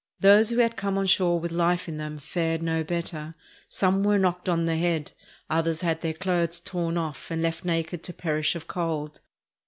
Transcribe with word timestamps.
Those 0.19 0.49
who 0.49 0.57
had 0.57 0.77
come 0.77 0.97
on 0.97 1.05
shore 1.05 1.39
with 1.39 1.51
life 1.51 1.87
in 1.87 1.97
them 1.97 2.17
fared 2.17 2.63
no 2.63 2.83
better. 2.83 3.35
Some 3.69 4.01
were 4.03 4.17
knocked 4.17 4.49
on 4.49 4.65
the 4.65 4.75
head, 4.75 5.11
others 5.47 5.81
had 5.81 6.01
their 6.01 6.11
clothes 6.13 6.59
torn 6.59 6.97
off 6.97 7.29
and 7.29 7.39
were 7.41 7.49
left 7.49 7.63
naked 7.63 8.01
to 8.05 8.13
perish 8.13 8.55
of 8.55 8.65
cold. 8.65 9.19